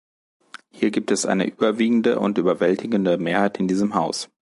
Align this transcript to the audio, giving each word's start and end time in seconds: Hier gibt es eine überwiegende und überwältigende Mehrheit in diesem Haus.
Hier 0.71 0.89
gibt 0.89 1.11
es 1.11 1.27
eine 1.27 1.45
überwiegende 1.45 2.17
und 2.19 2.39
überwältigende 2.39 3.19
Mehrheit 3.19 3.59
in 3.59 3.67
diesem 3.67 3.93
Haus. 3.93 4.31